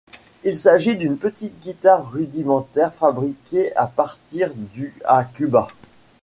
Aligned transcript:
Il 0.43 0.57
s'agit 0.57 0.95
d'une 0.95 1.15
petite 1.15 1.59
guitare 1.59 2.09
rudimentaire 2.11 2.91
fabriquée 2.91 3.71
à 3.77 3.85
partir 3.85 4.51
du 4.73 4.95
à 5.05 5.23
Cuba. 5.25 5.67